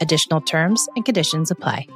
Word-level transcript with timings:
Additional 0.00 0.40
terms 0.40 0.88
and 0.96 1.04
conditions 1.04 1.50
apply. 1.50 1.86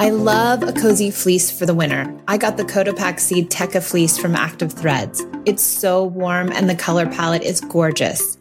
I 0.00 0.08
love 0.10 0.62
a 0.62 0.72
cozy 0.72 1.10
fleece 1.10 1.56
for 1.56 1.66
the 1.66 1.74
winter. 1.74 2.12
I 2.26 2.38
got 2.38 2.56
the 2.56 2.64
Cotopaxi 2.64 3.20
Seed 3.20 3.50
Teca 3.50 3.82
fleece 3.82 4.18
from 4.18 4.34
Active 4.34 4.72
Threads. 4.72 5.24
It's 5.44 5.62
so 5.62 6.04
warm 6.04 6.50
and 6.50 6.68
the 6.68 6.74
color 6.74 7.06
palette 7.06 7.42
is 7.42 7.60
gorgeous. 7.60 8.36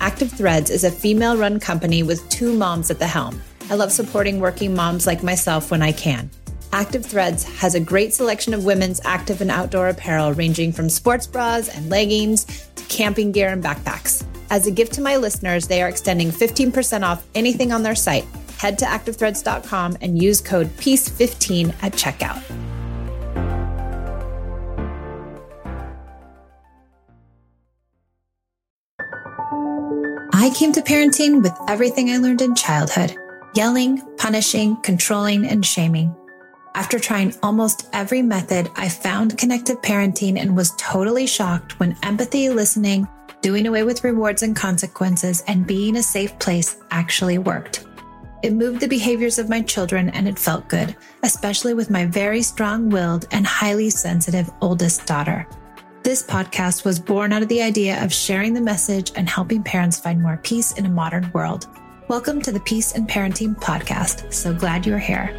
Active 0.00 0.32
Threads 0.32 0.70
is 0.70 0.82
a 0.82 0.90
female 0.90 1.36
run 1.36 1.60
company 1.60 2.02
with 2.02 2.28
two 2.28 2.52
moms 2.52 2.90
at 2.90 2.98
the 2.98 3.06
helm. 3.06 3.40
I 3.70 3.74
love 3.74 3.92
supporting 3.92 4.40
working 4.40 4.74
moms 4.74 5.06
like 5.06 5.22
myself 5.22 5.70
when 5.70 5.82
I 5.82 5.92
can. 5.92 6.30
Active 6.72 7.04
Threads 7.04 7.44
has 7.60 7.74
a 7.74 7.80
great 7.80 8.14
selection 8.14 8.54
of 8.54 8.64
women's 8.64 9.00
active 9.04 9.40
and 9.42 9.50
outdoor 9.50 9.90
apparel 9.90 10.32
ranging 10.32 10.72
from 10.72 10.88
sports 10.88 11.26
bras 11.26 11.68
and 11.68 11.90
leggings 11.90 12.46
to 12.74 12.84
camping 12.84 13.30
gear 13.30 13.50
and 13.50 13.62
backpacks. 13.62 14.24
As 14.52 14.66
a 14.66 14.70
gift 14.70 14.92
to 14.94 15.00
my 15.00 15.16
listeners, 15.16 15.66
they 15.66 15.80
are 15.80 15.88
extending 15.88 16.30
15% 16.30 17.02
off 17.04 17.26
anything 17.34 17.72
on 17.72 17.82
their 17.82 17.94
site 17.94 18.26
head 18.58 18.78
to 18.78 18.84
activethreads.com 18.84 19.96
and 20.02 20.22
use 20.22 20.42
code 20.42 20.68
PEACE15 20.76 21.74
at 21.82 21.92
checkout. 21.94 22.42
I 30.34 30.50
came 30.54 30.72
to 30.74 30.82
parenting 30.82 31.42
with 31.42 31.54
everything 31.66 32.10
I 32.10 32.18
learned 32.18 32.42
in 32.42 32.54
childhood 32.54 33.16
yelling, 33.54 34.02
punishing, 34.18 34.76
controlling, 34.82 35.46
and 35.46 35.64
shaming. 35.64 36.14
After 36.74 36.98
trying 36.98 37.34
almost 37.42 37.88
every 37.92 38.22
method, 38.22 38.70
I 38.76 38.88
found 38.88 39.36
connected 39.36 39.78
parenting 39.78 40.38
and 40.38 40.56
was 40.56 40.72
totally 40.78 41.26
shocked 41.26 41.78
when 41.78 41.96
empathy, 42.02 42.48
listening, 42.48 43.06
doing 43.42 43.66
away 43.66 43.82
with 43.82 44.04
rewards 44.04 44.42
and 44.42 44.56
consequences, 44.56 45.42
and 45.46 45.66
being 45.66 45.96
a 45.96 46.02
safe 46.02 46.38
place 46.38 46.78
actually 46.90 47.38
worked. 47.38 47.84
It 48.42 48.54
moved 48.54 48.80
the 48.80 48.88
behaviors 48.88 49.38
of 49.38 49.48
my 49.48 49.60
children 49.60 50.08
and 50.10 50.26
it 50.26 50.38
felt 50.38 50.68
good, 50.68 50.96
especially 51.22 51.74
with 51.74 51.90
my 51.90 52.06
very 52.06 52.42
strong 52.42 52.88
willed 52.88 53.26
and 53.30 53.46
highly 53.46 53.90
sensitive 53.90 54.50
oldest 54.60 55.06
daughter. 55.06 55.46
This 56.02 56.24
podcast 56.24 56.84
was 56.84 56.98
born 56.98 57.32
out 57.32 57.42
of 57.42 57.48
the 57.48 57.62
idea 57.62 58.02
of 58.02 58.12
sharing 58.12 58.54
the 58.54 58.60
message 58.60 59.12
and 59.14 59.28
helping 59.28 59.62
parents 59.62 60.00
find 60.00 60.20
more 60.20 60.38
peace 60.38 60.72
in 60.72 60.86
a 60.86 60.90
modern 60.90 61.30
world. 61.32 61.68
Welcome 62.08 62.42
to 62.42 62.50
the 62.50 62.58
Peace 62.60 62.94
and 62.94 63.08
Parenting 63.08 63.54
Podcast. 63.54 64.32
So 64.32 64.52
glad 64.52 64.84
you're 64.84 64.98
here. 64.98 65.38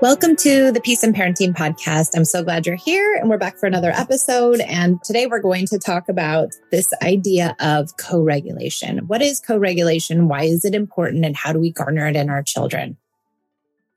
Welcome 0.00 0.34
to 0.36 0.72
the 0.72 0.80
Peace 0.80 1.02
and 1.02 1.14
Parenting 1.14 1.54
Podcast. 1.54 2.16
I'm 2.16 2.24
so 2.24 2.42
glad 2.42 2.66
you're 2.66 2.74
here 2.74 3.16
and 3.20 3.28
we're 3.28 3.36
back 3.36 3.58
for 3.58 3.66
another 3.66 3.90
episode. 3.90 4.60
And 4.60 4.98
today 5.04 5.26
we're 5.26 5.42
going 5.42 5.66
to 5.66 5.78
talk 5.78 6.08
about 6.08 6.54
this 6.70 6.90
idea 7.02 7.54
of 7.60 7.94
co 7.98 8.22
regulation. 8.22 9.06
What 9.08 9.20
is 9.20 9.40
co 9.40 9.58
regulation? 9.58 10.26
Why 10.26 10.44
is 10.44 10.64
it 10.64 10.74
important? 10.74 11.26
And 11.26 11.36
how 11.36 11.52
do 11.52 11.58
we 11.58 11.70
garner 11.70 12.06
it 12.06 12.16
in 12.16 12.30
our 12.30 12.42
children? 12.42 12.96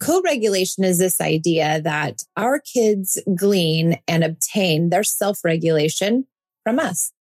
Co 0.01 0.21
regulation 0.21 0.83
is 0.83 0.99
this 0.99 1.21
idea 1.21 1.79
that 1.83 2.23
our 2.35 2.59
kids 2.59 3.17
glean 3.33 3.97
and 4.05 4.25
obtain 4.25 4.89
their 4.89 5.05
self 5.05 5.45
regulation 5.45 6.27
from 6.65 6.79
us. 6.79 7.13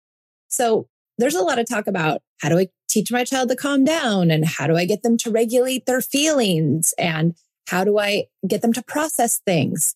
So 0.48 0.88
there's 1.20 1.36
a 1.36 1.44
lot 1.44 1.60
of 1.60 1.70
talk 1.70 1.86
about 1.86 2.24
how 2.40 2.50
do 2.50 2.58
I 2.58 2.70
teach 2.90 3.12
my 3.12 3.26
child 3.26 3.50
to 3.50 3.56
calm 3.56 3.84
down 3.84 4.32
and 4.32 4.44
how 4.44 4.66
do 4.66 4.76
I 4.76 4.86
get 4.86 5.04
them 5.04 5.18
to 5.18 5.30
regulate 5.30 5.86
their 5.86 6.02
feelings 6.02 6.96
and 6.98 7.36
how 7.72 7.86
do 7.86 7.98
I 7.98 8.26
get 8.46 8.62
them 8.62 8.74
to 8.74 8.84
process 8.84 9.40
things? 9.46 9.96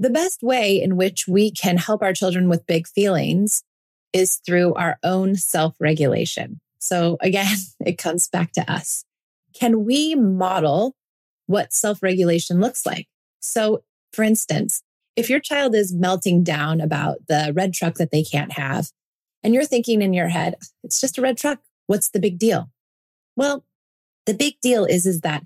The 0.00 0.10
best 0.10 0.42
way 0.42 0.82
in 0.82 0.96
which 0.96 1.28
we 1.28 1.52
can 1.52 1.76
help 1.76 2.02
our 2.02 2.12
children 2.12 2.48
with 2.48 2.66
big 2.66 2.88
feelings 2.88 3.62
is 4.12 4.40
through 4.44 4.74
our 4.74 4.98
own 5.04 5.36
self 5.36 5.76
regulation. 5.78 6.60
So 6.80 7.16
again, 7.20 7.56
it 7.86 7.98
comes 7.98 8.26
back 8.26 8.50
to 8.54 8.70
us. 8.70 9.04
Can 9.54 9.84
we 9.84 10.16
model 10.16 10.96
what 11.46 11.72
self 11.72 12.02
regulation 12.02 12.60
looks 12.60 12.84
like? 12.84 13.06
So, 13.38 13.84
for 14.12 14.24
instance, 14.24 14.82
if 15.14 15.30
your 15.30 15.38
child 15.38 15.76
is 15.76 15.94
melting 15.94 16.42
down 16.42 16.80
about 16.80 17.18
the 17.28 17.52
red 17.54 17.74
truck 17.74 17.94
that 17.94 18.10
they 18.10 18.24
can't 18.24 18.54
have, 18.54 18.90
and 19.44 19.54
you're 19.54 19.66
thinking 19.66 20.02
in 20.02 20.14
your 20.14 20.28
head, 20.28 20.56
it's 20.82 21.00
just 21.00 21.16
a 21.18 21.22
red 21.22 21.38
truck. 21.38 21.60
What's 21.86 22.08
the 22.08 22.18
big 22.18 22.40
deal? 22.40 22.70
Well, 23.36 23.64
the 24.26 24.34
big 24.34 24.54
deal 24.60 24.84
is, 24.84 25.06
is 25.06 25.20
that 25.20 25.44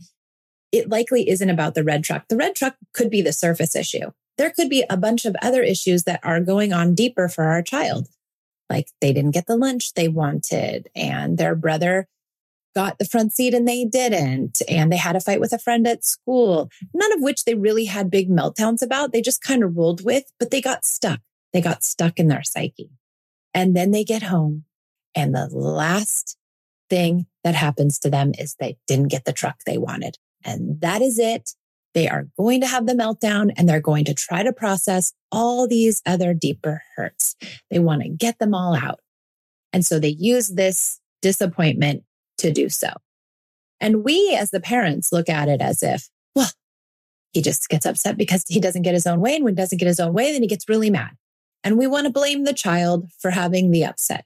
it 0.72 0.88
likely 0.88 1.28
isn't 1.28 1.50
about 1.50 1.74
the 1.74 1.84
red 1.84 2.04
truck. 2.04 2.28
The 2.28 2.36
red 2.36 2.54
truck 2.54 2.76
could 2.92 3.10
be 3.10 3.22
the 3.22 3.32
surface 3.32 3.74
issue. 3.74 4.10
There 4.36 4.50
could 4.50 4.68
be 4.68 4.84
a 4.88 4.96
bunch 4.96 5.24
of 5.24 5.36
other 5.42 5.62
issues 5.62 6.04
that 6.04 6.20
are 6.22 6.40
going 6.40 6.72
on 6.72 6.94
deeper 6.94 7.28
for 7.28 7.44
our 7.44 7.62
child. 7.62 8.08
Like 8.70 8.88
they 9.00 9.12
didn't 9.12 9.32
get 9.32 9.46
the 9.46 9.56
lunch 9.56 9.94
they 9.94 10.08
wanted 10.08 10.88
and 10.94 11.38
their 11.38 11.54
brother 11.54 12.06
got 12.74 12.98
the 12.98 13.04
front 13.04 13.34
seat 13.34 13.54
and 13.54 13.66
they 13.66 13.84
didn't. 13.84 14.62
And 14.68 14.92
they 14.92 14.96
had 14.96 15.16
a 15.16 15.20
fight 15.20 15.40
with 15.40 15.52
a 15.52 15.58
friend 15.58 15.86
at 15.86 16.04
school, 16.04 16.70
none 16.94 17.12
of 17.12 17.22
which 17.22 17.44
they 17.44 17.54
really 17.54 17.86
had 17.86 18.10
big 18.10 18.30
meltdowns 18.30 18.82
about. 18.82 19.12
They 19.12 19.22
just 19.22 19.42
kind 19.42 19.64
of 19.64 19.76
rolled 19.76 20.04
with, 20.04 20.24
but 20.38 20.50
they 20.50 20.60
got 20.60 20.84
stuck. 20.84 21.20
They 21.52 21.60
got 21.60 21.82
stuck 21.82 22.20
in 22.20 22.28
their 22.28 22.42
psyche. 22.42 22.90
And 23.54 23.74
then 23.74 23.90
they 23.90 24.04
get 24.04 24.22
home 24.22 24.64
and 25.14 25.34
the 25.34 25.48
last 25.48 26.36
thing 26.88 27.26
that 27.42 27.54
happens 27.56 27.98
to 27.98 28.10
them 28.10 28.32
is 28.38 28.54
they 28.54 28.78
didn't 28.86 29.08
get 29.08 29.24
the 29.24 29.32
truck 29.32 29.56
they 29.66 29.78
wanted. 29.78 30.16
And 30.44 30.80
that 30.80 31.02
is 31.02 31.18
it. 31.18 31.50
They 31.94 32.08
are 32.08 32.28
going 32.38 32.60
to 32.60 32.66
have 32.66 32.86
the 32.86 32.92
meltdown 32.92 33.50
and 33.56 33.68
they're 33.68 33.80
going 33.80 34.04
to 34.04 34.14
try 34.14 34.42
to 34.42 34.52
process 34.52 35.12
all 35.32 35.66
these 35.66 36.02
other 36.06 36.34
deeper 36.34 36.82
hurts. 36.96 37.34
They 37.70 37.78
want 37.78 38.02
to 38.02 38.08
get 38.08 38.38
them 38.38 38.54
all 38.54 38.74
out. 38.74 39.00
And 39.72 39.84
so 39.84 39.98
they 39.98 40.08
use 40.08 40.48
this 40.48 41.00
disappointment 41.22 42.04
to 42.38 42.52
do 42.52 42.68
so. 42.68 42.90
And 43.80 44.04
we 44.04 44.36
as 44.38 44.50
the 44.50 44.60
parents 44.60 45.12
look 45.12 45.28
at 45.28 45.48
it 45.48 45.60
as 45.60 45.82
if, 45.82 46.08
well, 46.34 46.50
he 47.32 47.42
just 47.42 47.68
gets 47.68 47.86
upset 47.86 48.16
because 48.16 48.44
he 48.48 48.60
doesn't 48.60 48.82
get 48.82 48.94
his 48.94 49.06
own 49.06 49.20
way. 49.20 49.36
And 49.36 49.44
when 49.44 49.54
he 49.54 49.60
doesn't 49.60 49.78
get 49.78 49.88
his 49.88 50.00
own 50.00 50.12
way, 50.12 50.32
then 50.32 50.42
he 50.42 50.48
gets 50.48 50.68
really 50.68 50.90
mad. 50.90 51.12
And 51.64 51.78
we 51.78 51.86
want 51.86 52.06
to 52.06 52.12
blame 52.12 52.44
the 52.44 52.52
child 52.52 53.10
for 53.18 53.30
having 53.30 53.70
the 53.70 53.84
upset 53.84 54.24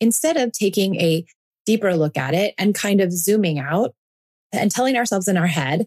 instead 0.00 0.36
of 0.36 0.52
taking 0.52 0.96
a 0.96 1.24
deeper 1.64 1.94
look 1.94 2.16
at 2.16 2.34
it 2.34 2.54
and 2.58 2.74
kind 2.74 3.00
of 3.00 3.12
zooming 3.12 3.58
out 3.58 3.94
and 4.52 4.70
telling 4.70 4.96
ourselves 4.96 5.28
in 5.28 5.36
our 5.36 5.46
head, 5.46 5.86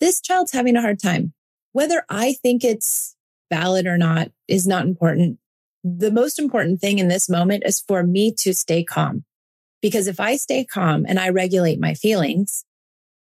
this 0.00 0.20
child's 0.20 0.52
having 0.52 0.76
a 0.76 0.80
hard 0.80 1.00
time. 1.00 1.32
Whether 1.72 2.04
I 2.08 2.34
think 2.34 2.64
it's 2.64 3.16
valid 3.50 3.86
or 3.86 3.98
not 3.98 4.30
is 4.48 4.66
not 4.66 4.86
important. 4.86 5.38
The 5.84 6.10
most 6.10 6.38
important 6.38 6.80
thing 6.80 6.98
in 6.98 7.08
this 7.08 7.28
moment 7.28 7.62
is 7.66 7.80
for 7.80 8.02
me 8.02 8.32
to 8.38 8.54
stay 8.54 8.82
calm. 8.82 9.24
Because 9.82 10.08
if 10.08 10.18
I 10.18 10.36
stay 10.36 10.64
calm 10.64 11.04
and 11.06 11.18
I 11.18 11.28
regulate 11.28 11.78
my 11.78 11.94
feelings, 11.94 12.64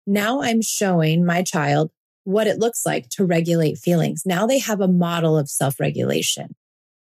now 0.05 0.41
I'm 0.41 0.61
showing 0.61 1.25
my 1.25 1.43
child 1.43 1.91
what 2.23 2.47
it 2.47 2.59
looks 2.59 2.85
like 2.85 3.09
to 3.09 3.25
regulate 3.25 3.77
feelings. 3.77 4.23
Now 4.25 4.45
they 4.45 4.59
have 4.59 4.81
a 4.81 4.87
model 4.87 5.37
of 5.37 5.49
self 5.49 5.79
regulation. 5.79 6.55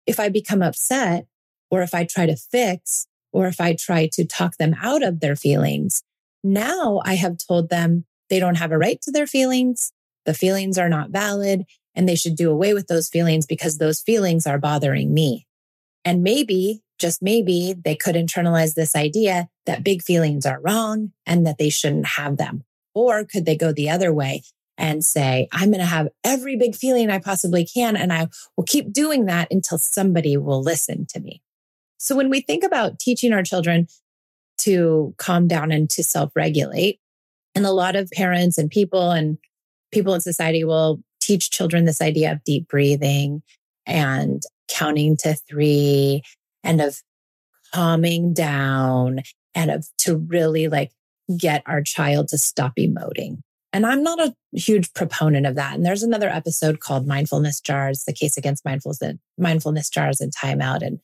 If 0.07 0.21
I 0.21 0.29
become 0.29 0.63
upset 0.63 1.27
or 1.71 1.83
if 1.83 1.95
I 1.95 2.05
try 2.05 2.27
to 2.27 2.37
fix 2.37 3.07
or 3.33 3.47
if 3.47 3.61
I 3.61 3.75
try 3.75 4.09
to 4.13 4.25
talk 4.25 4.57
them 4.57 4.75
out 4.81 5.03
of 5.03 5.21
their 5.21 5.37
feelings, 5.37 6.03
now 6.43 7.01
I 7.05 7.15
have 7.15 7.37
told 7.39 7.69
them 7.69 8.05
they 8.29 8.39
don't 8.39 8.57
have 8.57 8.73
a 8.73 8.79
right 8.79 9.01
to 9.03 9.11
their 9.11 9.27
feelings. 9.27 9.93
The 10.25 10.35
feelings 10.35 10.79
are 10.79 10.89
not 10.89 11.11
valid 11.11 11.65
and 11.95 12.09
they 12.09 12.17
should 12.17 12.37
do 12.37 12.51
away 12.51 12.75
with 12.75 12.87
those 12.87 13.09
feelings 13.09 13.47
because 13.47 13.79
those 13.79 14.01
feelings 14.01 14.47
are 14.47 14.59
bothering 14.59 15.13
me. 15.13 15.47
And 16.05 16.23
maybe, 16.23 16.83
just 16.99 17.23
maybe, 17.23 17.75
they 17.75 17.97
could 17.97 18.15
internalize 18.15 18.75
this 18.75 18.95
idea 18.95 19.49
that 19.67 19.85
big 19.85 20.03
feelings 20.03 20.47
are 20.47 20.61
wrong 20.61 21.13
and 21.27 21.47
that 21.47 21.59
they 21.59 21.71
shouldn't 21.71 22.07
have 22.07 22.37
them. 22.37 22.65
Or 22.95 23.25
could 23.25 23.47
they 23.47 23.57
go 23.57 23.73
the 23.73 23.91
other 23.91 24.13
way 24.13 24.43
and 24.77 25.05
say, 25.05 25.49
I'm 25.53 25.71
going 25.71 25.81
to 25.81 25.87
have 25.87 26.09
every 26.23 26.57
big 26.57 26.77
feeling 26.77 27.11
I 27.11 27.19
possibly 27.19 27.67
can. 27.67 27.97
And 27.97 28.13
I 28.13 28.29
will 28.57 28.65
keep 28.65 28.93
doing 28.93 29.27
that 29.27 29.49
until 29.51 29.77
somebody 29.77 30.37
will 30.37 30.63
listen 30.63 31.05
to 31.11 31.21
me. 31.21 31.43
So 31.99 32.15
when 32.15 32.31
we 32.31 32.41
think 32.41 32.63
about 32.63 33.01
teaching 33.01 33.33
our 33.33 33.43
children 33.43 33.89
to 34.59 35.15
calm 35.19 35.49
down 35.49 35.73
and 35.73 35.89
to 35.91 36.03
self 36.03 36.31
regulate, 36.35 37.01
and 37.55 37.67
a 37.67 37.73
lot 37.73 37.97
of 37.97 38.11
parents 38.11 38.59
and 38.59 38.71
people 38.71 39.11
and 39.11 39.39
people 39.93 40.15
in 40.15 40.21
society 40.21 40.65
will 40.65 41.01
teach 41.21 41.51
children 41.51 41.85
this 41.85 42.01
idea 42.01 42.33
of 42.33 42.45
deep 42.45 42.69
breathing 42.69 43.43
and 43.87 44.43
counting 44.69 45.17
to 45.17 45.35
three 45.35 46.23
and 46.63 46.81
of 46.81 47.03
calming 47.75 48.33
down 48.35 49.21
and 49.55 49.71
of 49.71 49.87
to 49.99 50.17
really 50.17 50.69
like 50.69 50.93
get 51.37 51.63
our 51.67 51.83
child 51.83 52.29
to 52.29 52.39
stop 52.39 52.75
emoting. 52.79 53.39
And 53.73 53.85
I'm 53.85 54.03
not 54.03 54.19
a 54.19 54.35
huge 54.53 54.93
proponent 54.95 55.47
of 55.47 55.55
that. 55.57 55.75
And 55.75 55.85
there's 55.85 56.03
another 56.03 56.29
episode 56.29 56.81
called 56.81 57.07
Mindfulness 57.07 57.61
Jars, 57.61 58.05
the 58.05 58.15
case 58.15 58.39
against 58.39 58.65
mindfulness, 58.65 59.19
mindfulness 59.37 59.91
jars 59.91 60.21
and 60.21 60.33
timeout 60.35 60.81
and 60.81 61.01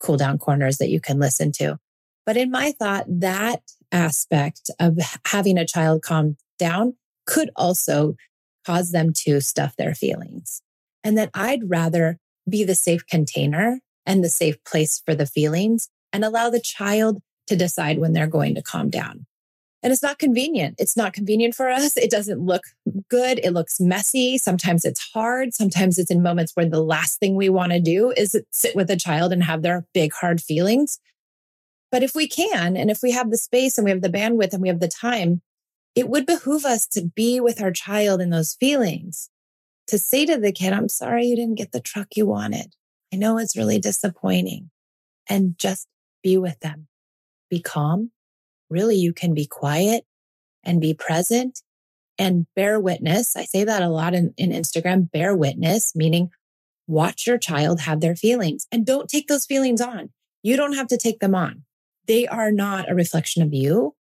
cool 0.00 0.16
down 0.16 0.38
corners 0.38 0.78
that 0.78 0.88
you 0.88 1.00
can 1.00 1.20
listen 1.20 1.52
to. 1.52 1.78
But 2.24 2.36
in 2.36 2.50
my 2.50 2.72
thought, 2.72 3.04
that 3.08 3.62
aspect 3.90 4.70
of 4.78 4.98
having 5.26 5.58
a 5.58 5.66
child 5.66 6.02
calm 6.02 6.36
down 6.58 6.94
could 7.26 7.50
also 7.56 8.16
cause 8.64 8.92
them 8.92 9.12
to 9.12 9.40
stuff 9.40 9.76
their 9.76 9.94
feelings. 9.94 10.62
And 11.04 11.18
that 11.18 11.30
I'd 11.34 11.68
rather 11.68 12.18
be 12.48 12.64
the 12.64 12.74
safe 12.74 13.06
container 13.06 13.80
and 14.06 14.22
the 14.22 14.28
safe 14.28 14.62
place 14.64 15.02
for 15.04 15.14
the 15.14 15.26
feelings 15.26 15.88
and 16.12 16.24
allow 16.24 16.50
the 16.50 16.60
child 16.60 17.20
to 17.48 17.56
decide 17.56 17.98
when 17.98 18.12
they're 18.12 18.26
going 18.26 18.54
to 18.54 18.62
calm 18.62 18.88
down. 18.88 19.26
And 19.82 19.92
it's 19.92 20.02
not 20.02 20.20
convenient. 20.20 20.76
It's 20.78 20.96
not 20.96 21.12
convenient 21.12 21.56
for 21.56 21.68
us. 21.68 21.96
It 21.96 22.10
doesn't 22.10 22.40
look 22.40 22.62
good. 23.08 23.40
It 23.42 23.52
looks 23.52 23.80
messy. 23.80 24.38
Sometimes 24.38 24.84
it's 24.84 25.10
hard. 25.12 25.54
Sometimes 25.54 25.98
it's 25.98 26.10
in 26.10 26.22
moments 26.22 26.52
where 26.54 26.68
the 26.68 26.82
last 26.82 27.18
thing 27.18 27.34
we 27.34 27.48
want 27.48 27.72
to 27.72 27.80
do 27.80 28.12
is 28.16 28.40
sit 28.52 28.76
with 28.76 28.90
a 28.90 28.96
child 28.96 29.32
and 29.32 29.42
have 29.42 29.62
their 29.62 29.84
big, 29.92 30.12
hard 30.12 30.40
feelings. 30.40 31.00
But 31.92 32.02
if 32.02 32.14
we 32.14 32.26
can, 32.26 32.76
and 32.76 32.90
if 32.90 33.00
we 33.02 33.12
have 33.12 33.30
the 33.30 33.36
space 33.36 33.76
and 33.76 33.84
we 33.84 33.90
have 33.90 34.00
the 34.00 34.08
bandwidth 34.08 34.54
and 34.54 34.62
we 34.62 34.68
have 34.68 34.80
the 34.80 34.88
time, 34.88 35.42
it 35.94 36.08
would 36.08 36.24
behoove 36.24 36.64
us 36.64 36.86
to 36.88 37.02
be 37.14 37.38
with 37.38 37.60
our 37.60 37.70
child 37.70 38.22
in 38.22 38.30
those 38.30 38.54
feelings, 38.54 39.28
to 39.88 39.98
say 39.98 40.24
to 40.24 40.38
the 40.38 40.52
kid, 40.52 40.72
I'm 40.72 40.88
sorry 40.88 41.26
you 41.26 41.36
didn't 41.36 41.58
get 41.58 41.72
the 41.72 41.80
truck 41.80 42.16
you 42.16 42.24
wanted. 42.24 42.74
I 43.12 43.16
know 43.16 43.36
it's 43.36 43.58
really 43.58 43.78
disappointing 43.78 44.70
and 45.28 45.58
just 45.58 45.86
be 46.22 46.38
with 46.38 46.58
them. 46.60 46.88
Be 47.50 47.60
calm. 47.60 48.10
Really, 48.70 48.96
you 48.96 49.12
can 49.12 49.34
be 49.34 49.46
quiet 49.46 50.06
and 50.64 50.80
be 50.80 50.94
present 50.94 51.60
and 52.18 52.46
bear 52.56 52.80
witness. 52.80 53.36
I 53.36 53.44
say 53.44 53.64
that 53.64 53.82
a 53.82 53.88
lot 53.88 54.14
in, 54.14 54.32
in 54.38 54.50
Instagram, 54.50 55.10
bear 55.10 55.36
witness, 55.36 55.94
meaning 55.94 56.30
watch 56.86 57.26
your 57.26 57.36
child 57.36 57.80
have 57.80 58.00
their 58.00 58.16
feelings 58.16 58.66
and 58.72 58.86
don't 58.86 59.10
take 59.10 59.28
those 59.28 59.44
feelings 59.44 59.82
on. 59.82 60.10
You 60.42 60.56
don't 60.56 60.74
have 60.74 60.88
to 60.88 60.96
take 60.96 61.20
them 61.20 61.34
on. 61.34 61.64
They 62.06 62.26
are 62.26 62.52
not 62.52 62.90
a 62.90 62.94
reflection 62.94 63.42
of 63.42 63.52
you. 63.52 63.94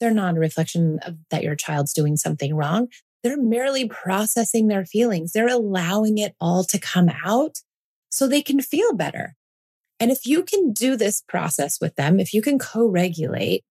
They're 0.00 0.10
not 0.10 0.36
a 0.36 0.40
reflection 0.40 0.98
of 1.06 1.16
that 1.30 1.42
your 1.42 1.54
child's 1.54 1.92
doing 1.92 2.16
something 2.16 2.54
wrong. 2.54 2.88
They're 3.22 3.40
merely 3.40 3.88
processing 3.88 4.68
their 4.68 4.84
feelings. 4.84 5.32
They're 5.32 5.48
allowing 5.48 6.18
it 6.18 6.34
all 6.40 6.64
to 6.64 6.78
come 6.78 7.10
out 7.24 7.58
so 8.10 8.26
they 8.26 8.42
can 8.42 8.60
feel 8.60 8.92
better. 8.94 9.34
And 9.98 10.10
if 10.10 10.26
you 10.26 10.42
can 10.42 10.72
do 10.72 10.96
this 10.96 11.22
process 11.26 11.80
with 11.80 11.94
them, 11.94 12.20
if 12.20 12.34
you 12.34 12.42
can 12.42 12.58
co 12.58 12.86
regulate, 12.86 13.64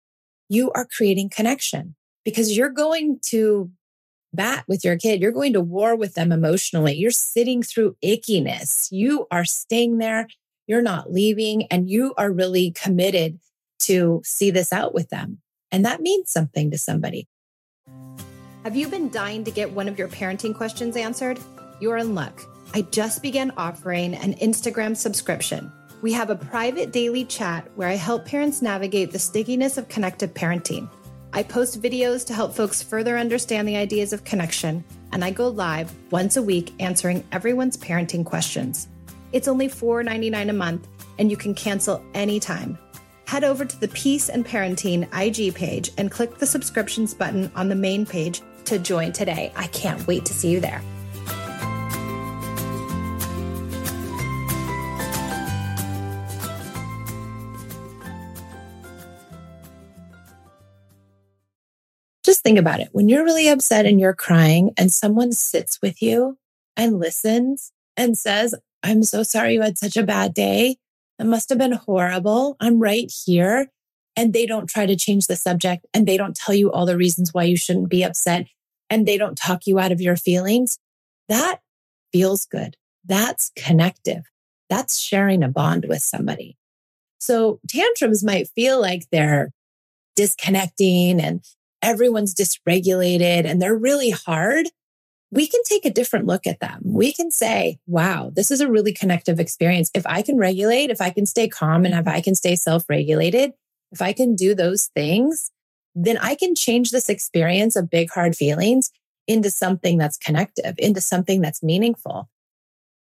you 0.50 0.72
are 0.72 0.88
creating 0.98 1.30
connection 1.30 1.96
because 2.26 2.56
you're 2.56 2.70
going 2.70 3.20
to 3.26 3.70
bat 4.34 4.64
with 4.68 4.84
your 4.84 4.98
kid. 4.98 5.22
You're 5.22 5.32
going 5.32 5.54
to 5.54 5.62
war 5.62 5.96
with 5.96 6.16
them 6.16 6.32
emotionally. 6.32 6.96
You're 6.96 7.12
sitting 7.12 7.62
through 7.62 7.96
ickiness. 8.04 8.88
You 8.92 9.28
are 9.30 9.46
staying 9.46 10.00
there. 10.00 10.28
You're 10.66 10.82
not 10.82 11.12
leaving 11.12 11.68
and 11.68 11.90
you 11.90 12.14
are 12.18 12.32
really 12.32 12.72
committed 12.72 13.40
to 13.86 14.22
see 14.24 14.52
this 14.52 14.74
out 14.74 14.94
with 14.94 15.10
them. 15.10 15.40
And 15.72 15.86
that 15.86 16.02
means 16.02 16.32
something 16.32 16.72
to 16.72 16.78
somebody. 16.78 17.28
Have 18.64 18.76
you 18.76 18.88
been 18.88 19.10
dying 19.10 19.44
to 19.44 19.52
get 19.52 19.72
one 19.72 19.90
of 19.90 19.98
your 19.98 20.08
parenting 20.08 20.56
questions 20.56 20.96
answered? 20.96 21.40
You're 21.82 21.98
in 21.98 22.16
luck. 22.16 22.42
I 22.74 22.84
just 22.84 23.22
began 23.22 23.52
offering 23.58 24.16
an 24.16 24.36
Instagram 24.36 24.96
subscription. 24.96 25.72
We 26.02 26.14
have 26.14 26.30
a 26.30 26.36
private 26.36 26.92
daily 26.92 27.26
chat 27.26 27.70
where 27.76 27.90
I 27.90 27.96
help 27.96 28.26
parents 28.26 28.62
navigate 28.62 29.12
the 29.12 29.20
stickiness 29.20 29.78
of 29.78 29.90
connected 29.90 30.34
parenting. 30.34 30.90
I 31.34 31.44
post 31.44 31.82
videos 31.82 32.26
to 32.28 32.34
help 32.34 32.54
folks 32.54 32.82
further 32.82 33.18
understand 33.18 33.68
the 33.68 33.78
ideas 33.78 34.14
of 34.14 34.24
connection, 34.24 34.84
and 35.12 35.26
I 35.26 35.32
go 35.32 35.48
live 35.48 35.92
once 36.12 36.38
a 36.38 36.44
week 36.44 36.72
answering 36.80 37.24
everyone's 37.32 37.78
parenting 37.78 38.24
questions. 38.24 38.88
It's 39.32 39.48
only 39.48 39.68
$4.99 39.68 40.50
a 40.50 40.54
month, 40.54 40.88
and 41.18 41.32
you 41.32 41.38
can 41.38 41.56
cancel 41.56 42.04
anytime 42.14 42.78
head 43.26 43.44
over 43.44 43.66
to 43.66 43.80
the 43.80 43.88
Peace 43.90 44.30
and 44.30 44.46
Parenting 44.46 45.08
IG 45.14 45.54
page 45.56 45.92
and 45.98 46.12
click 46.12 46.38
the 46.38 46.46
subscriptions 46.46 47.14
button 47.14 47.52
on 47.56 47.70
the 47.70 47.76
main 47.76 48.06
page 48.06 48.42
to 48.66 48.80
join 48.80 49.12
today. 49.12 49.52
I 49.56 49.68
can't 49.68 50.06
wait 50.08 50.26
to 50.26 50.34
see 50.34 50.52
you 50.52 50.60
there. 50.60 50.82
Just 62.24 62.42
think 62.42 62.58
about 62.58 62.80
it. 62.80 62.90
When 62.94 63.10
you're 63.10 63.26
really 63.26 63.50
upset 63.50 63.86
and 63.86 64.00
you're 64.00 64.14
crying 64.14 64.72
and 64.78 64.92
someone 64.92 65.34
sits 65.34 65.80
with 65.82 66.02
you 66.02 66.38
and 66.78 66.98
listens 66.98 67.72
and 67.98 68.18
says, 68.18 68.56
I'm 68.82 69.04
so 69.04 69.24
sorry 69.24 69.54
you 69.54 69.62
had 69.62 69.78
such 69.78 69.98
a 69.98 70.04
bad 70.04 70.34
day. 70.34 70.78
It 71.20 71.26
must 71.26 71.50
have 71.50 71.58
been 71.58 71.74
horrible. 71.74 72.58
I'm 72.60 72.80
right 72.80 73.12
here. 73.26 73.70
And 74.16 74.32
they 74.32 74.46
don't 74.46 74.68
try 74.68 74.86
to 74.86 74.96
change 74.96 75.26
the 75.26 75.36
subject 75.36 75.88
and 75.94 76.08
they 76.08 76.18
don't 76.18 76.36
tell 76.36 76.54
you 76.54 76.72
all 76.72 76.86
the 76.86 76.98
reasons 76.98 77.34
why 77.34 77.46
you 77.46 77.58
shouldn't 77.58 77.90
be 77.90 78.04
upset 78.04 78.46
and 78.90 79.08
they 79.08 79.18
don't 79.18 79.36
talk 79.36 79.66
you 79.66 79.80
out 79.80 79.92
of 79.92 80.02
your 80.02 80.16
feelings. 80.16 80.78
That 81.30 81.62
feels 82.12 82.46
good. 82.46 82.78
That's 83.04 83.52
connective. 83.56 84.24
That's 84.70 85.00
sharing 85.00 85.44
a 85.44 85.50
bond 85.50 85.86
with 85.90 86.04
somebody. 86.04 86.58
So 87.20 87.60
tantrums 87.68 88.24
might 88.24 88.50
feel 88.50 88.80
like 88.80 89.08
they're 89.12 89.50
disconnecting 90.16 91.20
and 91.20 91.44
everyone's 91.82 92.36
dysregulated 92.36 93.46
and 93.46 93.62
they're 93.62 93.76
really 93.76 94.12
hard 94.12 94.68
we 95.34 95.48
can 95.48 95.62
take 95.64 95.84
a 95.84 95.90
different 95.90 96.28
look 96.28 96.46
at 96.46 96.60
them. 96.60 96.80
We 96.86 97.12
can 97.12 97.32
say, 97.32 97.80
wow, 97.88 98.32
this 98.36 98.52
is 98.52 98.62
a 98.62 98.70
really 98.70 98.94
connective 98.94 99.40
experience. 99.40 99.90
If 99.96 100.06
I 100.06 100.22
can 100.22 100.38
regulate, 100.38 100.92
if 100.92 101.02
I 101.02 101.10
can 101.10 101.26
stay 101.26 101.48
calm 101.48 101.86
and 101.86 101.96
if 101.96 102.08
I 102.08 102.22
can 102.22 102.36
stay 102.36 102.56
self 102.56 102.84
regulated, 102.88 103.54
if 103.92 104.00
I 104.00 104.14
can 104.14 104.36
do 104.36 104.54
those 104.54 104.92
things, 104.96 105.50
then 105.96 106.18
I 106.18 106.36
can 106.36 106.54
change 106.54 106.92
this 106.92 107.10
experience 107.10 107.76
of 107.76 107.90
big, 107.90 108.12
hard 108.12 108.36
feelings 108.36 108.92
into 109.28 109.50
something 109.50 109.98
that's 109.98 110.18
connective, 110.18 110.76
into 110.78 111.02
something 111.02 111.42
that's 111.42 111.64
meaningful. 111.64 112.30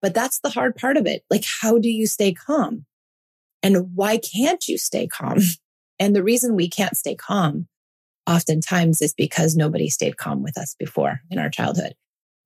But 0.01 0.15
that's 0.15 0.39
the 0.39 0.49
hard 0.49 0.75
part 0.75 0.97
of 0.97 1.05
it. 1.05 1.23
Like, 1.29 1.45
how 1.61 1.77
do 1.77 1.89
you 1.89 2.07
stay 2.07 2.33
calm? 2.33 2.85
And 3.61 3.95
why 3.95 4.17
can't 4.17 4.67
you 4.67 4.77
stay 4.77 5.07
calm? 5.07 5.39
And 5.97 6.13
the 6.13 6.23
reason 6.23 6.57
we 6.57 6.67
can't 6.67 6.97
stay 6.97 7.15
calm 7.15 7.69
oftentimes 8.27 9.01
is 9.01 9.13
because 9.13 9.55
nobody 9.55 9.89
stayed 9.89 10.17
calm 10.17 10.43
with 10.43 10.57
us 10.57 10.75
before 10.77 11.21
in 11.31 11.39
our 11.39 11.49
childhood 11.49 11.95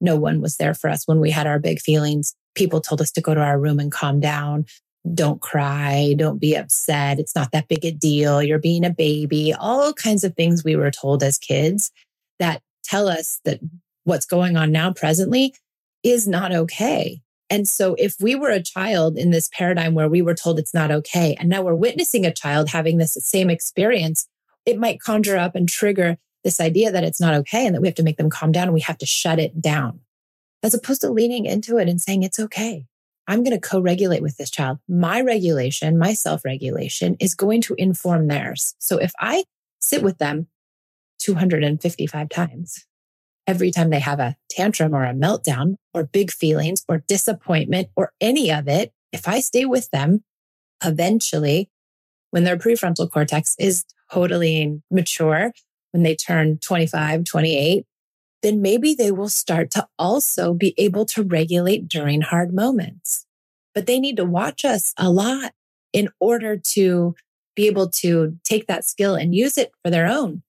no 0.02 0.16
one 0.16 0.42
was 0.42 0.58
there 0.58 0.74
for 0.74 0.90
us 0.90 1.08
when 1.08 1.20
we 1.20 1.32
had 1.32 1.48
our 1.48 1.60
big 1.60 1.80
feelings. 1.80 2.34
People 2.56 2.82
told 2.82 3.02
us 3.02 3.12
to 3.12 3.22
go 3.22 3.34
to 3.34 3.42
our 3.42 3.60
room 3.60 3.80
and 3.80 3.92
calm 3.92 4.20
down. 4.20 4.66
Don't 5.14 5.42
cry. 5.42 6.14
Don't 6.18 6.40
be 6.40 6.56
upset. 6.56 7.20
It's 7.20 7.36
not 7.36 7.52
that 7.52 7.68
big 7.68 7.86
a 7.86 7.92
deal. 7.92 8.44
You're 8.44 8.60
being 8.60 8.86
a 8.86 8.90
baby. 8.90 9.54
All 9.54 9.94
kinds 9.94 10.24
of 10.24 10.36
things 10.36 10.64
we 10.64 10.76
were 10.76 10.92
told 10.92 11.24
as 11.24 11.38
kids 11.38 11.92
that 12.40 12.62
tell 12.84 13.08
us 13.08 13.40
that 13.46 13.60
what's 14.04 14.26
going 14.26 14.58
on 14.58 14.72
now 14.72 14.92
presently 14.92 15.54
is 16.04 16.28
not 16.28 16.52
okay. 16.52 17.22
And 17.50 17.68
so 17.68 17.96
if 17.98 18.16
we 18.20 18.36
were 18.36 18.52
a 18.52 18.62
child 18.62 19.18
in 19.18 19.32
this 19.32 19.50
paradigm 19.52 19.96
where 19.96 20.10
we 20.10 20.22
were 20.22 20.36
told 20.36 20.60
it's 20.60 20.74
not 20.74 20.92
okay, 20.92 21.36
and 21.40 21.50
now 21.50 21.62
we're 21.62 21.76
witnessing 21.76 22.26
a 22.26 22.34
child 22.34 22.70
having 22.70 22.98
this 22.98 23.18
same 23.22 23.50
experience, 23.50 24.28
it 24.66 24.78
might 24.78 25.02
conjure 25.02 25.38
up 25.38 25.56
and 25.56 25.68
trigger 25.68 26.18
this 26.44 26.60
idea 26.60 26.92
that 26.92 27.04
it's 27.04 27.22
not 27.22 27.34
okay 27.34 27.66
and 27.66 27.76
that 27.76 27.82
we 27.82 27.88
have 27.88 27.96
to 27.96 28.04
make 28.04 28.18
them 28.18 28.30
calm 28.30 28.52
down 28.52 28.64
and 28.64 28.74
we 28.74 28.82
have 28.82 28.98
to 29.00 29.06
shut 29.06 29.40
it 29.40 29.62
down, 29.62 30.00
as 30.64 30.74
opposed 30.74 31.02
to 31.02 31.12
leaning 31.12 31.46
into 31.46 31.78
it 31.78 31.90
and 31.90 32.02
saying, 32.02 32.24
it's 32.24 32.40
okay. 32.40 32.86
I'm 33.28 33.44
going 33.44 33.60
to 33.60 33.60
co 33.60 33.80
regulate 33.80 34.24
with 34.24 34.38
this 34.38 34.50
child. 34.50 34.80
My 34.88 35.22
regulation, 35.22 36.00
my 36.00 36.14
self 36.14 36.44
regulation 36.44 37.16
is 37.20 37.36
going 37.36 37.62
to 37.64 37.76
inform 37.78 38.28
theirs. 38.28 38.74
So 38.80 38.98
if 38.98 39.12
I 39.20 39.44
sit 39.80 40.02
with 40.02 40.18
them 40.18 40.48
255 41.20 42.30
times, 42.30 42.86
every 43.46 43.70
time 43.72 43.92
they 43.92 44.00
have 44.00 44.20
a 44.20 44.36
tantrum 44.50 44.96
or 44.96 45.06
a 45.06 45.14
meltdown 45.14 45.76
or 45.94 46.06
big 46.06 46.32
feelings 46.32 46.84
or 46.88 47.04
disappointment 47.08 47.90
or 47.96 48.14
any 48.20 48.52
of 48.52 48.68
it, 48.68 48.92
if 49.12 49.28
I 49.28 49.42
stay 49.42 49.66
with 49.66 49.92
them 49.92 50.24
eventually, 50.84 51.70
when 52.32 52.44
their 52.44 52.58
prefrontal 52.58 53.12
cortex 53.12 53.56
is 53.60 53.86
totally 54.12 54.82
mature, 54.90 55.52
when 55.92 56.04
they 56.04 56.16
turn 56.16 56.58
25, 56.60 57.24
28, 57.24 57.86
then 58.42 58.62
maybe 58.62 58.94
they 58.94 59.12
will 59.12 59.30
start 59.30 59.72
to 59.72 59.88
also 59.98 60.54
be 60.54 60.74
able 60.78 61.06
to 61.06 61.24
regulate 61.24 61.88
during 61.88 62.22
hard 62.22 62.54
moments. 62.54 63.26
But 63.74 63.86
they 63.86 64.00
need 64.00 64.18
to 64.18 64.26
watch 64.26 64.66
us 64.66 64.94
a 64.98 65.10
lot 65.10 65.54
in 65.94 66.10
order 66.20 66.58
to 66.58 67.16
be 67.56 67.68
able 67.68 67.90
to 67.90 68.38
take 68.44 68.68
that 68.68 68.86
skill 68.86 69.16
and 69.16 69.36
use 69.36 69.58
it 69.58 69.72
for 69.84 69.90
their 69.90 70.08
own. 70.08 70.44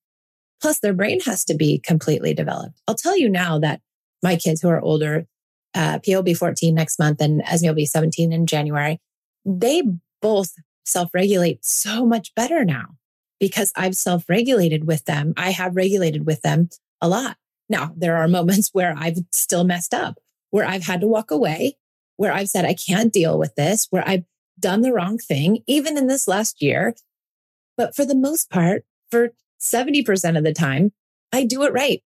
Plus, 0.61 0.79
their 0.79 0.93
brain 0.93 1.21
has 1.21 1.45
to 1.47 1.55
be 1.55 1.79
completely 1.79 2.35
developed. 2.35 2.81
I'll 2.87 2.95
tell 2.95 3.19
you 3.19 3.29
now 3.29 3.59
that 3.59 3.81
my 4.23 4.37
kids 4.37 4.61
who 4.61 4.69
are 4.69 4.81
older, 4.81 5.27
uh, 5.75 5.99
Pio 6.05 6.19
will 6.19 6.23
be 6.23 6.35
14 6.35 6.75
next 6.75 6.99
month 6.99 7.21
and 7.21 7.43
Esme 7.43 7.69
will 7.69 7.75
be 7.75 7.87
17 7.87 8.33
in 8.33 8.47
January. 8.47 9.01
They 9.45 9.83
both 10.21 10.53
self 10.85 11.11
regulate 11.15 11.65
so 11.65 12.05
much 12.05 12.35
better 12.35 12.65
now 12.65 12.97
because 13.41 13.73
I've 13.75 13.97
self 13.97 14.29
regulated 14.29 14.87
with 14.87 15.07
them. 15.07 15.35
I 15.37 15.51
have 15.51 15.75
regulated 15.75 16.27
with 16.27 16.43
them 16.43 16.69
a 17.01 17.09
lot. 17.09 17.37
Now, 17.69 17.93
there 17.97 18.17
are 18.17 18.29
moments 18.39 18.71
where 18.73 18.95
I've 18.97 19.19
still 19.33 19.65
messed 19.65 19.95
up, 19.95 20.19
where 20.51 20.67
I've 20.67 20.85
had 20.85 21.01
to 21.01 21.09
walk 21.09 21.31
away, 21.33 21.77
where 22.17 22.33
I've 22.33 22.51
said, 22.51 22.65
I 22.65 22.75
can't 22.75 23.13
deal 23.13 23.39
with 23.39 23.55
this, 23.57 23.87
where 23.91 24.07
I've 24.07 24.25
done 24.59 24.83
the 24.83 24.93
wrong 24.93 25.19
thing, 25.19 25.63
even 25.67 25.97
in 25.97 26.07
this 26.07 26.29
last 26.29 26.63
year. 26.63 26.95
But 27.77 27.97
for 27.97 28.05
the 28.05 28.15
most 28.15 28.51
part, 28.51 28.85
for 29.11 29.31
70% 29.61 30.37
of 30.37 30.45
the 30.45 30.53
time, 30.53 30.93
I 31.33 31.45
do 31.45 31.63
it 31.63 31.73
right. 31.73 32.03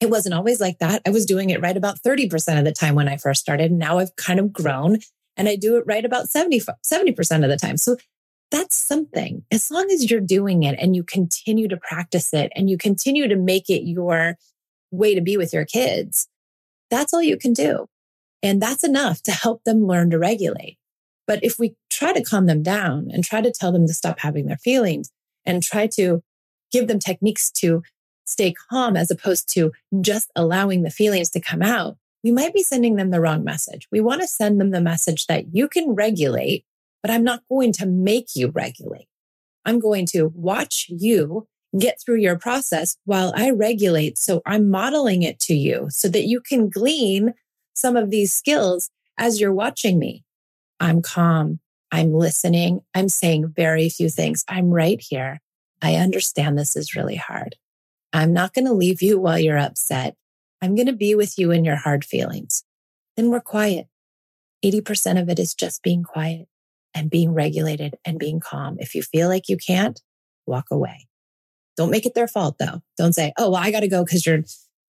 It 0.00 0.10
wasn't 0.10 0.34
always 0.34 0.60
like 0.60 0.78
that. 0.78 1.02
I 1.06 1.10
was 1.10 1.24
doing 1.24 1.50
it 1.50 1.60
right 1.60 1.76
about 1.76 2.00
30% 2.04 2.58
of 2.58 2.64
the 2.64 2.72
time 2.72 2.96
when 2.96 3.08
I 3.08 3.16
first 3.18 3.40
started. 3.40 3.70
Now 3.70 3.98
I've 3.98 4.16
kind 4.16 4.40
of 4.40 4.52
grown 4.52 4.98
and 5.36 5.48
I 5.48 5.54
do 5.54 5.76
it 5.76 5.84
right 5.86 6.04
about 6.04 6.28
70, 6.28 6.60
70% 6.60 7.44
of 7.44 7.50
the 7.50 7.56
time. 7.56 7.76
So 7.76 7.96
that's 8.52 8.76
something. 8.76 9.44
As 9.50 9.70
long 9.70 9.90
as 9.90 10.10
you're 10.10 10.20
doing 10.20 10.62
it 10.62 10.78
and 10.78 10.94
you 10.94 11.02
continue 11.02 11.66
to 11.68 11.76
practice 11.76 12.32
it 12.34 12.52
and 12.54 12.68
you 12.68 12.76
continue 12.76 13.26
to 13.26 13.34
make 13.34 13.70
it 13.70 13.82
your 13.84 14.36
way 14.90 15.14
to 15.14 15.22
be 15.22 15.36
with 15.38 15.54
your 15.54 15.64
kids, 15.64 16.28
that's 16.90 17.14
all 17.14 17.22
you 17.22 17.38
can 17.38 17.54
do. 17.54 17.88
And 18.42 18.60
that's 18.60 18.84
enough 18.84 19.22
to 19.22 19.32
help 19.32 19.64
them 19.64 19.86
learn 19.86 20.10
to 20.10 20.18
regulate. 20.18 20.76
But 21.26 21.42
if 21.42 21.58
we 21.58 21.74
try 21.90 22.12
to 22.12 22.22
calm 22.22 22.46
them 22.46 22.62
down 22.62 23.08
and 23.10 23.24
try 23.24 23.40
to 23.40 23.50
tell 23.50 23.72
them 23.72 23.86
to 23.86 23.94
stop 23.94 24.18
having 24.20 24.46
their 24.46 24.58
feelings 24.58 25.10
and 25.46 25.62
try 25.62 25.86
to 25.94 26.22
give 26.70 26.88
them 26.88 26.98
techniques 26.98 27.50
to 27.52 27.82
stay 28.26 28.52
calm 28.70 28.96
as 28.96 29.10
opposed 29.10 29.48
to 29.54 29.72
just 30.00 30.30
allowing 30.36 30.82
the 30.82 30.90
feelings 30.90 31.30
to 31.30 31.40
come 31.40 31.62
out, 31.62 31.96
we 32.22 32.30
might 32.32 32.54
be 32.54 32.62
sending 32.62 32.96
them 32.96 33.10
the 33.10 33.20
wrong 33.20 33.42
message. 33.44 33.88
We 33.90 34.00
want 34.00 34.20
to 34.20 34.28
send 34.28 34.60
them 34.60 34.70
the 34.70 34.80
message 34.80 35.26
that 35.26 35.54
you 35.54 35.68
can 35.68 35.94
regulate, 35.94 36.64
but 37.02 37.10
I'm 37.10 37.24
not 37.24 37.42
going 37.48 37.72
to 37.74 37.86
make 37.86 38.34
you 38.34 38.48
regulate. 38.48 39.08
I'm 39.64 39.80
going 39.80 40.06
to 40.06 40.32
watch 40.34 40.86
you 40.88 41.46
get 41.78 42.00
through 42.00 42.18
your 42.18 42.38
process 42.38 42.96
while 43.04 43.32
I 43.36 43.50
regulate. 43.50 44.18
So 44.18 44.42
I'm 44.46 44.70
modeling 44.70 45.22
it 45.22 45.40
to 45.40 45.54
you 45.54 45.86
so 45.90 46.08
that 46.08 46.26
you 46.26 46.40
can 46.40 46.68
glean 46.68 47.34
some 47.74 47.96
of 47.96 48.10
these 48.10 48.32
skills 48.32 48.90
as 49.18 49.40
you're 49.40 49.54
watching 49.54 49.98
me. 49.98 50.24
I'm 50.80 51.02
calm. 51.02 51.60
I'm 51.90 52.12
listening. 52.12 52.80
I'm 52.94 53.08
saying 53.08 53.52
very 53.54 53.88
few 53.88 54.08
things. 54.08 54.44
I'm 54.48 54.70
right 54.70 55.00
here. 55.00 55.40
I 55.80 55.96
understand 55.96 56.58
this 56.58 56.76
is 56.76 56.94
really 56.94 57.16
hard. 57.16 57.56
I'm 58.12 58.32
not 58.32 58.52
going 58.52 58.66
to 58.66 58.72
leave 58.72 59.02
you 59.02 59.18
while 59.18 59.38
you're 59.38 59.58
upset. 59.58 60.14
I'm 60.60 60.74
going 60.74 60.86
to 60.86 60.92
be 60.92 61.14
with 61.14 61.38
you 61.38 61.50
in 61.50 61.64
your 61.64 61.76
hard 61.76 62.04
feelings. 62.04 62.64
Then 63.16 63.30
we're 63.30 63.40
quiet. 63.40 63.88
80% 64.64 65.20
of 65.20 65.28
it 65.28 65.38
is 65.38 65.54
just 65.54 65.82
being 65.82 66.02
quiet 66.02 66.46
and 66.94 67.10
being 67.10 67.32
regulated 67.32 67.96
and 68.04 68.18
being 68.18 68.40
calm. 68.40 68.76
If 68.78 68.94
you 68.94 69.02
feel 69.02 69.28
like 69.28 69.48
you 69.48 69.56
can't, 69.56 70.00
walk 70.46 70.66
away. 70.70 71.06
Don't 71.76 71.90
make 71.90 72.06
it 72.06 72.14
their 72.14 72.28
fault 72.28 72.56
though. 72.58 72.82
Don't 72.98 73.14
say, 73.14 73.32
Oh, 73.38 73.50
well, 73.50 73.62
I 73.62 73.70
got 73.70 73.80
to 73.80 73.88
go 73.88 74.04
because 74.04 74.26
your, 74.26 74.40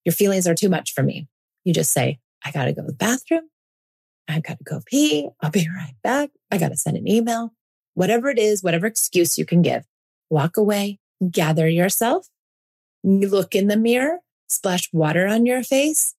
your 0.04 0.12
feelings 0.12 0.46
are 0.46 0.54
too 0.54 0.68
much 0.68 0.92
for 0.92 1.02
me. 1.02 1.28
You 1.64 1.72
just 1.72 1.92
say, 1.92 2.18
I 2.44 2.50
got 2.50 2.66
to 2.66 2.72
go 2.72 2.82
to 2.82 2.88
the 2.88 2.92
bathroom. 2.92 3.48
I've 4.28 4.42
got 4.42 4.58
to 4.58 4.64
go 4.64 4.80
pee. 4.84 5.28
I'll 5.40 5.50
be 5.50 5.68
right 5.74 5.94
back. 6.02 6.30
I 6.50 6.58
got 6.58 6.68
to 6.68 6.76
send 6.76 6.96
an 6.96 7.08
email. 7.08 7.52
Whatever 7.94 8.28
it 8.28 8.38
is, 8.38 8.62
whatever 8.62 8.86
excuse 8.86 9.38
you 9.38 9.46
can 9.46 9.62
give, 9.62 9.84
walk 10.28 10.56
away, 10.56 10.98
gather 11.30 11.68
yourself, 11.68 12.28
look 13.04 13.54
in 13.54 13.68
the 13.68 13.76
mirror, 13.76 14.18
splash 14.48 14.92
water 14.92 15.26
on 15.26 15.46
your 15.46 15.62
face, 15.62 16.14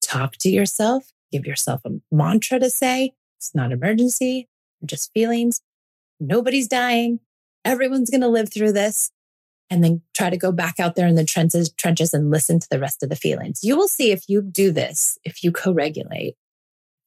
talk 0.00 0.36
to 0.38 0.48
yourself, 0.48 1.12
give 1.30 1.46
yourself 1.46 1.82
a 1.84 1.90
mantra 2.10 2.58
to 2.58 2.70
say. 2.70 3.12
It's 3.38 3.54
not 3.54 3.72
emergency, 3.72 4.48
just 4.84 5.12
feelings. 5.12 5.60
Nobody's 6.20 6.68
dying. 6.68 7.20
Everyone's 7.64 8.10
going 8.10 8.20
to 8.22 8.28
live 8.28 8.52
through 8.52 8.72
this. 8.72 9.10
And 9.70 9.82
then 9.82 10.02
try 10.14 10.28
to 10.28 10.36
go 10.36 10.52
back 10.52 10.78
out 10.78 10.96
there 10.96 11.06
in 11.06 11.14
the 11.14 11.24
trenches, 11.24 11.72
trenches 11.72 12.12
and 12.12 12.30
listen 12.30 12.60
to 12.60 12.68
the 12.70 12.78
rest 12.78 13.02
of 13.02 13.08
the 13.08 13.16
feelings. 13.16 13.60
You 13.62 13.76
will 13.76 13.88
see 13.88 14.10
if 14.10 14.28
you 14.28 14.42
do 14.42 14.70
this, 14.70 15.18
if 15.24 15.42
you 15.42 15.50
co-regulate, 15.50 16.36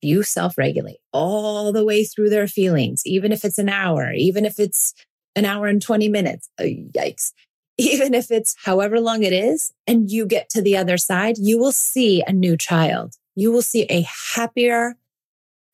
you 0.01 0.23
self 0.23 0.57
regulate 0.57 0.97
all 1.13 1.71
the 1.71 1.85
way 1.85 2.03
through 2.03 2.29
their 2.29 2.47
feelings, 2.47 3.03
even 3.05 3.31
if 3.31 3.45
it's 3.45 3.59
an 3.59 3.69
hour, 3.69 4.11
even 4.13 4.45
if 4.45 4.59
it's 4.59 4.93
an 5.35 5.45
hour 5.45 5.67
and 5.67 5.81
20 5.81 6.09
minutes. 6.09 6.49
Oh, 6.59 6.63
yikes. 6.63 7.33
Even 7.77 8.13
if 8.13 8.31
it's 8.31 8.55
however 8.63 9.01
long 9.01 9.23
it 9.23 9.33
is, 9.33 9.73
and 9.85 10.09
you 10.09 10.25
get 10.25 10.49
to 10.51 10.61
the 10.61 10.77
other 10.77 10.97
side, 10.97 11.37
you 11.37 11.59
will 11.59 11.73
see 11.73 12.23
a 12.25 12.31
new 12.31 12.55
child. 12.55 13.15
You 13.35 13.51
will 13.51 13.61
see 13.61 13.83
a 13.89 14.07
happier, 14.33 14.95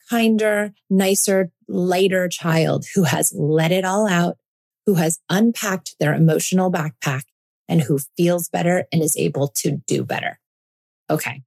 kinder, 0.10 0.74
nicer, 0.90 1.52
lighter 1.72 2.28
child 2.28 2.86
who 2.96 3.04
has 3.04 3.34
let 3.36 3.72
it 3.72 3.86
all 3.86 4.08
out, 4.08 4.38
who 4.86 4.96
has 4.96 5.20
unpacked 5.30 5.96
their 6.00 6.14
emotional 6.14 6.72
backpack, 6.72 7.24
and 7.68 7.82
who 7.82 8.00
feels 8.18 8.50
better 8.50 8.86
and 8.92 9.02
is 9.02 9.16
able 9.18 9.48
to 9.48 9.82
do 9.88 10.04
better. 10.04 10.40
Okay. 11.10 11.44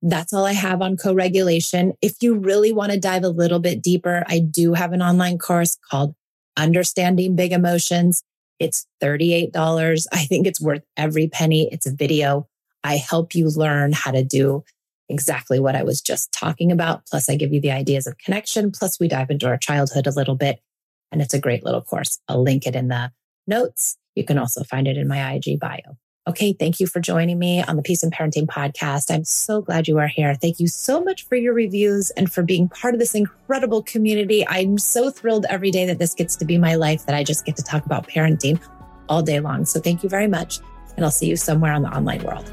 That's 0.00 0.32
all 0.32 0.44
I 0.44 0.52
have 0.52 0.80
on 0.80 0.96
co 0.96 1.12
regulation. 1.12 1.92
If 2.00 2.16
you 2.20 2.36
really 2.36 2.72
want 2.72 2.92
to 2.92 3.00
dive 3.00 3.24
a 3.24 3.28
little 3.28 3.58
bit 3.58 3.82
deeper, 3.82 4.24
I 4.28 4.38
do 4.38 4.74
have 4.74 4.92
an 4.92 5.02
online 5.02 5.38
course 5.38 5.76
called 5.90 6.14
Understanding 6.56 7.34
Big 7.34 7.52
Emotions. 7.52 8.22
It's 8.58 8.86
$38. 9.02 10.06
I 10.12 10.24
think 10.24 10.46
it's 10.46 10.60
worth 10.60 10.82
every 10.96 11.28
penny. 11.28 11.68
It's 11.72 11.86
a 11.86 11.94
video. 11.94 12.48
I 12.84 12.96
help 12.96 13.34
you 13.34 13.48
learn 13.48 13.92
how 13.92 14.12
to 14.12 14.22
do 14.22 14.64
exactly 15.08 15.58
what 15.58 15.76
I 15.76 15.82
was 15.82 16.00
just 16.00 16.32
talking 16.32 16.70
about. 16.70 17.06
Plus, 17.06 17.28
I 17.28 17.36
give 17.36 17.52
you 17.52 17.60
the 17.60 17.70
ideas 17.70 18.06
of 18.06 18.18
connection. 18.18 18.70
Plus, 18.70 19.00
we 19.00 19.08
dive 19.08 19.30
into 19.30 19.46
our 19.46 19.58
childhood 19.58 20.06
a 20.06 20.12
little 20.12 20.36
bit. 20.36 20.60
And 21.10 21.22
it's 21.22 21.34
a 21.34 21.40
great 21.40 21.64
little 21.64 21.82
course. 21.82 22.18
I'll 22.28 22.42
link 22.42 22.66
it 22.66 22.76
in 22.76 22.88
the 22.88 23.10
notes. 23.46 23.96
You 24.14 24.24
can 24.24 24.38
also 24.38 24.64
find 24.64 24.86
it 24.86 24.96
in 24.96 25.08
my 25.08 25.34
IG 25.34 25.58
bio. 25.58 25.96
Okay, 26.28 26.52
thank 26.52 26.78
you 26.78 26.86
for 26.86 27.00
joining 27.00 27.38
me 27.38 27.62
on 27.62 27.76
the 27.76 27.82
Peace 27.82 28.02
and 28.02 28.12
Parenting 28.12 28.44
podcast. 28.44 29.10
I'm 29.10 29.24
so 29.24 29.62
glad 29.62 29.88
you 29.88 29.98
are 29.98 30.08
here. 30.08 30.34
Thank 30.34 30.60
you 30.60 30.66
so 30.66 31.02
much 31.02 31.26
for 31.26 31.36
your 31.36 31.54
reviews 31.54 32.10
and 32.10 32.30
for 32.30 32.42
being 32.42 32.68
part 32.68 32.92
of 32.92 33.00
this 33.00 33.14
incredible 33.14 33.82
community. 33.82 34.46
I'm 34.46 34.76
so 34.76 35.10
thrilled 35.10 35.46
every 35.48 35.70
day 35.70 35.86
that 35.86 35.98
this 35.98 36.12
gets 36.12 36.36
to 36.36 36.44
be 36.44 36.58
my 36.58 36.74
life, 36.74 37.06
that 37.06 37.14
I 37.14 37.24
just 37.24 37.46
get 37.46 37.56
to 37.56 37.62
talk 37.62 37.86
about 37.86 38.06
parenting 38.06 38.60
all 39.08 39.22
day 39.22 39.40
long. 39.40 39.64
So 39.64 39.80
thank 39.80 40.02
you 40.02 40.10
very 40.10 40.28
much. 40.28 40.58
And 40.96 41.04
I'll 41.04 41.10
see 41.10 41.28
you 41.28 41.36
somewhere 41.36 41.72
on 41.72 41.80
the 41.80 41.96
online 41.96 42.22
world. 42.22 42.52